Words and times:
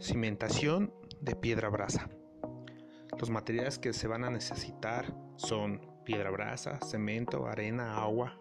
Cimentación 0.00 0.94
de 1.20 1.36
piedra 1.36 1.68
brasa. 1.68 2.08
Los 3.18 3.28
materiales 3.28 3.78
que 3.78 3.92
se 3.92 4.08
van 4.08 4.24
a 4.24 4.30
necesitar 4.30 5.14
son 5.36 5.86
piedra 6.06 6.30
brasa, 6.30 6.78
cemento, 6.80 7.46
arena, 7.46 7.98
agua, 7.98 8.40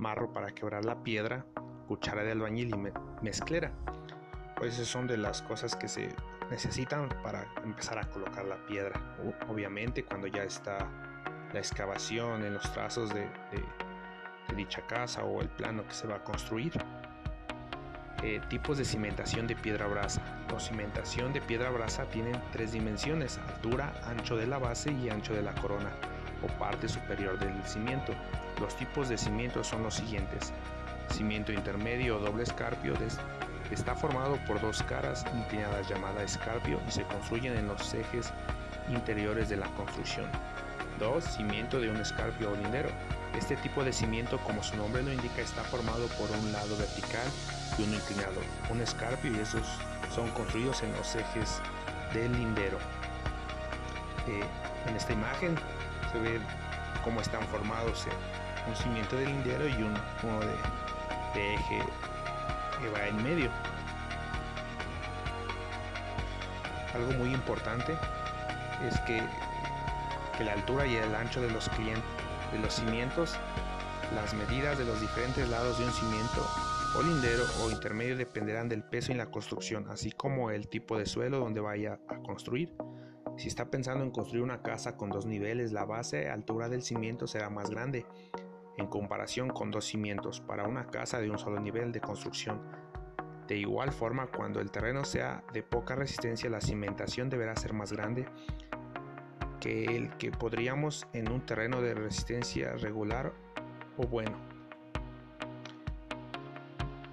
marro 0.00 0.32
para 0.32 0.52
quebrar 0.52 0.84
la 0.84 1.04
piedra, 1.04 1.46
cuchara 1.86 2.24
de 2.24 2.32
albañil 2.32 2.74
y 2.74 3.22
mezclera. 3.22 3.72
Pues 4.56 4.74
esas 4.74 4.88
son 4.88 5.06
de 5.06 5.16
las 5.16 5.42
cosas 5.42 5.76
que 5.76 5.86
se 5.86 6.08
necesitan 6.50 7.08
para 7.22 7.46
empezar 7.62 8.00
a 8.00 8.10
colocar 8.10 8.44
la 8.44 8.66
piedra. 8.66 9.16
Obviamente 9.48 10.04
cuando 10.04 10.26
ya 10.26 10.42
está 10.42 10.90
la 11.52 11.60
excavación 11.60 12.44
en 12.44 12.54
los 12.54 12.72
trazos 12.72 13.14
de, 13.14 13.20
de 13.52 14.56
dicha 14.56 14.84
casa 14.88 15.24
o 15.24 15.40
el 15.40 15.50
plano 15.50 15.86
que 15.86 15.94
se 15.94 16.08
va 16.08 16.16
a 16.16 16.24
construir. 16.24 16.72
Eh, 18.22 18.40
tipos 18.48 18.78
de 18.78 18.84
cimentación 18.84 19.46
de 19.46 19.54
piedra 19.54 19.86
brasa. 19.86 20.22
La 20.50 20.58
cimentación 20.58 21.32
de 21.32 21.40
piedra 21.40 21.70
brasa 21.70 22.04
tienen 22.06 22.40
tres 22.50 22.72
dimensiones, 22.72 23.38
altura, 23.48 23.92
ancho 24.06 24.36
de 24.36 24.46
la 24.46 24.58
base 24.58 24.90
y 24.92 25.10
ancho 25.10 25.34
de 25.34 25.42
la 25.42 25.54
corona 25.54 25.90
o 26.42 26.46
parte 26.58 26.88
superior 26.88 27.38
del 27.38 27.62
cimiento. 27.64 28.12
Los 28.60 28.74
tipos 28.76 29.08
de 29.08 29.18
cimiento 29.18 29.62
son 29.62 29.82
los 29.82 29.94
siguientes. 29.94 30.52
Cimiento 31.10 31.52
intermedio 31.52 32.16
o 32.16 32.20
doble 32.20 32.42
escarpio 32.42 32.94
está 33.70 33.94
formado 33.94 34.38
por 34.46 34.60
dos 34.60 34.82
caras 34.82 35.24
inclinadas 35.36 35.88
llamadas 35.88 36.32
escarpio 36.36 36.80
y 36.88 36.90
se 36.90 37.02
construyen 37.02 37.56
en 37.56 37.68
los 37.68 37.94
ejes 37.94 38.32
interiores 38.88 39.48
de 39.48 39.56
la 39.56 39.66
construcción. 39.74 40.26
2. 40.98 41.22
Cimiento 41.24 41.80
de 41.80 41.90
un 41.90 41.96
escarpio 41.96 42.50
o. 42.50 42.86
Este 43.36 43.54
tipo 43.56 43.84
de 43.84 43.92
cimiento, 43.92 44.38
como 44.38 44.62
su 44.62 44.76
nombre 44.76 45.02
lo 45.02 45.12
indica, 45.12 45.42
está 45.42 45.62
formado 45.62 46.06
por 46.08 46.30
un 46.30 46.52
lado 46.52 46.76
vertical 46.78 47.26
y 47.78 47.82
uno 47.82 47.94
inclinado, 47.94 48.40
un 48.70 48.80
escarpio 48.80 49.30
y 49.30 49.38
esos 49.38 49.66
son 50.14 50.30
construidos 50.30 50.82
en 50.82 50.92
los 50.96 51.14
ejes 51.14 51.60
del 52.14 52.32
lindero. 52.32 52.78
Eh, 54.26 54.42
en 54.88 54.96
esta 54.96 55.12
imagen 55.12 55.54
se 56.10 56.18
ve 56.18 56.40
cómo 57.04 57.20
están 57.20 57.42
formados 57.48 58.06
un 58.66 58.74
cimiento 58.74 59.16
de 59.16 59.26
lindero 59.26 59.68
y 59.68 59.82
un, 59.82 59.94
uno 60.22 60.40
de, 60.40 61.54
eje 61.54 61.82
que 62.80 62.88
va 62.88 63.06
en 63.06 63.22
medio. 63.22 63.50
Algo 66.94 67.12
muy 67.12 67.34
importante 67.34 67.96
es 68.88 68.98
que, 69.00 69.22
que 70.38 70.44
la 70.44 70.54
altura 70.54 70.86
y 70.86 70.96
el 70.96 71.14
ancho 71.14 71.42
de 71.42 71.50
los 71.50 71.68
clientes 71.68 72.25
de 72.52 72.58
los 72.58 72.74
cimientos, 72.74 73.36
las 74.14 74.34
medidas 74.34 74.78
de 74.78 74.84
los 74.84 75.00
diferentes 75.00 75.48
lados 75.48 75.78
de 75.78 75.84
un 75.84 75.92
cimiento 75.92 76.46
o 76.96 77.02
lindero 77.02 77.44
o 77.62 77.70
intermedio 77.70 78.16
dependerán 78.16 78.68
del 78.68 78.82
peso 78.82 79.12
en 79.12 79.18
la 79.18 79.30
construcción, 79.30 79.88
así 79.90 80.12
como 80.12 80.50
el 80.50 80.68
tipo 80.68 80.96
de 80.96 81.06
suelo 81.06 81.38
donde 81.38 81.60
vaya 81.60 82.00
a 82.08 82.16
construir. 82.18 82.74
Si 83.36 83.48
está 83.48 83.70
pensando 83.70 84.02
en 84.02 84.10
construir 84.10 84.42
una 84.42 84.62
casa 84.62 84.96
con 84.96 85.10
dos 85.10 85.26
niveles, 85.26 85.72
la 85.72 85.84
base 85.84 86.30
altura 86.30 86.68
del 86.68 86.82
cimiento 86.82 87.26
será 87.26 87.50
más 87.50 87.68
grande 87.68 88.06
en 88.78 88.86
comparación 88.86 89.50
con 89.50 89.70
dos 89.70 89.84
cimientos 89.84 90.40
para 90.40 90.66
una 90.66 90.86
casa 90.86 91.20
de 91.20 91.30
un 91.30 91.38
solo 91.38 91.60
nivel 91.60 91.92
de 91.92 92.00
construcción. 92.00 92.62
De 93.46 93.56
igual 93.56 93.92
forma, 93.92 94.26
cuando 94.28 94.60
el 94.60 94.70
terreno 94.70 95.04
sea 95.04 95.44
de 95.52 95.62
poca 95.62 95.94
resistencia, 95.94 96.50
la 96.50 96.60
cimentación 96.60 97.28
deberá 97.28 97.54
ser 97.56 97.74
más 97.74 97.92
grande 97.92 98.26
el 99.66 100.10
que 100.16 100.30
podríamos 100.30 101.06
en 101.12 101.30
un 101.30 101.44
terreno 101.44 101.80
de 101.80 101.94
resistencia 101.94 102.72
regular 102.72 103.32
o 103.96 104.06
bueno. 104.06 104.36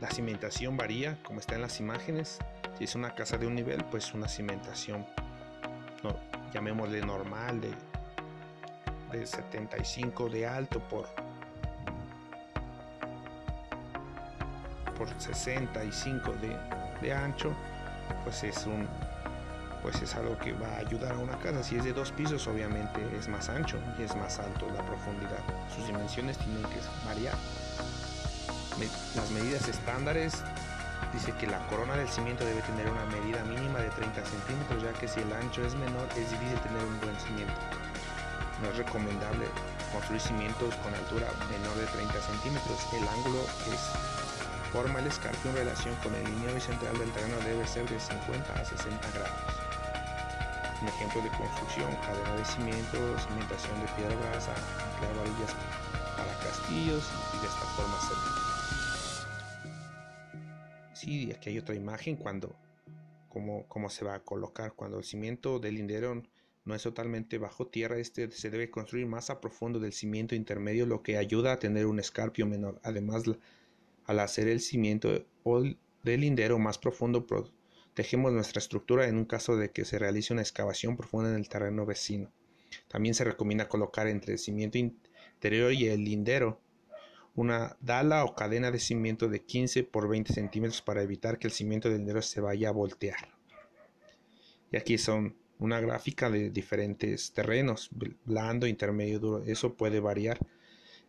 La 0.00 0.10
cimentación 0.10 0.76
varía, 0.76 1.22
como 1.22 1.40
está 1.40 1.54
en 1.54 1.62
las 1.62 1.78
imágenes. 1.78 2.38
Si 2.78 2.84
es 2.84 2.94
una 2.94 3.14
casa 3.14 3.36
de 3.36 3.46
un 3.46 3.54
nivel, 3.54 3.84
pues 3.84 4.14
una 4.14 4.28
cimentación, 4.28 5.06
no, 6.02 6.16
llamémosle 6.52 7.02
normal, 7.02 7.60
de, 7.60 7.74
de 9.12 9.26
75 9.26 10.28
de 10.30 10.46
alto 10.46 10.80
por, 10.88 11.06
por 14.96 15.08
65 15.20 16.32
de, 16.40 16.56
de 17.02 17.12
ancho, 17.12 17.52
pues 18.24 18.42
es 18.44 18.66
un 18.66 18.88
pues 19.82 20.00
es 20.02 20.14
algo 20.14 20.36
que 20.38 20.52
va 20.52 20.68
a 20.68 20.78
ayudar 20.78 21.12
a 21.12 21.18
una 21.18 21.38
casa. 21.38 21.62
Si 21.62 21.76
es 21.76 21.84
de 21.84 21.92
dos 21.92 22.12
pisos, 22.12 22.46
obviamente 22.46 23.00
es 23.18 23.28
más 23.28 23.48
ancho 23.48 23.78
y 23.98 24.02
es 24.02 24.14
más 24.16 24.38
alto 24.38 24.66
la 24.74 24.82
profundidad. 24.84 25.40
Sus 25.74 25.86
dimensiones 25.86 26.38
tienen 26.38 26.62
que 26.64 26.80
variar. 27.06 27.36
Las 29.14 29.30
medidas 29.30 29.68
estándares 29.68 30.42
dice 31.12 31.32
que 31.32 31.46
la 31.46 31.58
corona 31.66 31.96
del 31.96 32.08
cimiento 32.08 32.44
debe 32.44 32.62
tener 32.62 32.88
una 32.88 33.04
medida 33.06 33.44
mínima 33.44 33.80
de 33.80 33.90
30 33.90 34.24
centímetros, 34.24 34.82
ya 34.82 34.92
que 34.98 35.08
si 35.08 35.20
el 35.20 35.32
ancho 35.32 35.64
es 35.64 35.74
menor 35.74 36.08
es 36.16 36.30
difícil 36.30 36.58
tener 36.60 36.84
un 36.84 37.00
buen 37.00 37.16
cimiento. 37.20 37.60
No 38.62 38.70
es 38.70 38.76
recomendable 38.76 39.46
construir 39.92 40.20
cimientos 40.20 40.74
con 40.76 40.94
altura 40.94 41.28
menor 41.50 41.74
de 41.76 41.86
30 41.86 42.20
centímetros. 42.20 42.78
El 42.92 43.08
ángulo 43.08 43.40
es 43.72 43.80
forma 44.72 45.00
el 45.00 45.06
escarpio 45.08 45.50
en 45.50 45.56
relación 45.56 45.94
con 45.96 46.14
el 46.14 46.24
línea 46.24 46.60
central 46.60 46.96
del 46.98 47.10
terreno 47.10 47.36
debe 47.44 47.66
ser 47.66 47.88
de 47.88 47.98
50 47.98 48.52
a 48.54 48.64
60 48.64 49.10
grados 49.18 49.59
ejemplo 50.88 51.22
de 51.22 51.28
construcción, 51.30 51.90
cadena 52.04 52.36
de 52.36 52.44
cimiento, 52.44 53.18
cimentación 53.18 53.80
de 53.80 53.86
piedra 53.96 54.16
brasa, 54.16 54.54
para 56.16 56.32
castillos 56.38 57.04
y 57.34 57.38
de 57.40 57.46
esta 57.46 57.66
forma 57.76 57.98
se 58.00 58.14
Sí, 60.94 61.32
aquí 61.32 61.50
hay 61.50 61.58
otra 61.58 61.74
imagen 61.74 62.16
cuando 62.16 62.54
cómo, 63.28 63.64
cómo 63.68 63.88
se 63.88 64.04
va 64.04 64.14
a 64.14 64.20
colocar 64.20 64.74
cuando 64.74 64.98
el 64.98 65.04
cimiento 65.04 65.58
del 65.58 65.76
lindero 65.76 66.22
no 66.64 66.74
es 66.74 66.82
totalmente 66.82 67.38
bajo 67.38 67.66
tierra, 67.66 67.96
este 67.98 68.30
se 68.30 68.50
debe 68.50 68.70
construir 68.70 69.06
más 69.06 69.30
a 69.30 69.40
profundo 69.40 69.80
del 69.80 69.92
cimiento 69.92 70.34
intermedio, 70.34 70.86
lo 70.86 71.02
que 71.02 71.16
ayuda 71.16 71.52
a 71.52 71.58
tener 71.58 71.86
un 71.86 71.98
escarpio 71.98 72.46
menor. 72.46 72.78
Además, 72.82 73.22
al 74.04 74.20
hacer 74.20 74.48
el 74.48 74.60
cimiento 74.60 75.24
del 76.02 76.20
lindero 76.20 76.58
más 76.58 76.78
profundo, 76.78 77.26
Tejemos 77.94 78.32
nuestra 78.32 78.60
estructura 78.60 79.08
en 79.08 79.16
un 79.16 79.24
caso 79.24 79.56
de 79.56 79.70
que 79.70 79.84
se 79.84 79.98
realice 79.98 80.32
una 80.32 80.42
excavación 80.42 80.96
profunda 80.96 81.30
en 81.30 81.36
el 81.36 81.48
terreno 81.48 81.86
vecino. 81.86 82.32
También 82.88 83.14
se 83.14 83.24
recomienda 83.24 83.68
colocar 83.68 84.06
entre 84.06 84.34
el 84.34 84.38
cimiento 84.38 84.78
interior 84.78 85.72
y 85.72 85.88
el 85.88 86.04
lindero 86.04 86.60
una 87.34 87.76
dala 87.80 88.24
o 88.24 88.34
cadena 88.34 88.70
de 88.70 88.78
cimiento 88.78 89.28
de 89.28 89.42
15 89.42 89.84
por 89.84 90.08
20 90.08 90.32
centímetros 90.32 90.82
para 90.82 91.02
evitar 91.02 91.38
que 91.38 91.46
el 91.46 91.52
cimiento 91.52 91.88
del 91.88 91.98
lindero 91.98 92.22
se 92.22 92.40
vaya 92.40 92.68
a 92.68 92.72
voltear. 92.72 93.34
Y 94.72 94.76
aquí 94.76 94.98
son 94.98 95.36
una 95.58 95.80
gráfica 95.80 96.30
de 96.30 96.50
diferentes 96.50 97.32
terrenos, 97.32 97.90
blando, 98.24 98.66
intermedio, 98.66 99.18
duro. 99.20 99.44
Eso 99.44 99.74
puede 99.74 100.00
variar, 100.00 100.38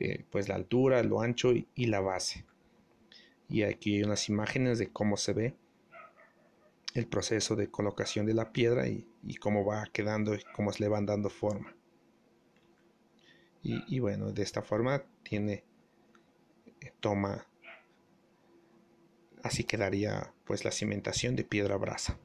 eh, 0.00 0.24
pues 0.30 0.48
la 0.48 0.54
altura, 0.56 1.02
lo 1.02 1.20
ancho 1.20 1.52
y 1.52 1.86
la 1.86 2.00
base. 2.00 2.44
Y 3.48 3.62
aquí 3.62 3.96
hay 3.96 4.02
unas 4.02 4.28
imágenes 4.28 4.78
de 4.78 4.90
cómo 4.90 5.16
se 5.16 5.32
ve 5.32 5.54
el 6.94 7.08
proceso 7.08 7.56
de 7.56 7.70
colocación 7.70 8.24
de 8.24 8.34
la 8.34 8.52
piedra 8.52 8.86
y, 8.86 9.06
cómo 9.40 9.64
va 9.64 9.84
quedando 9.92 10.34
y 10.34 10.42
cómo 10.54 10.72
se 10.72 10.82
le 10.84 10.88
van 10.88 11.06
dando 11.06 11.28
forma. 11.28 11.76
Y, 13.66 13.98
bueno, 13.98 14.30
de 14.30 14.42
esta 14.42 14.60
forma 14.60 15.04
tiene, 15.22 15.64
eh, 16.82 16.92
toma, 17.00 17.46
así 19.42 19.64
quedaría 19.64 20.34
pues 20.44 20.66
la 20.66 20.70
cimentación 20.70 21.34
de 21.34 21.44
piedra 21.44 21.78
brasa. 21.78 22.18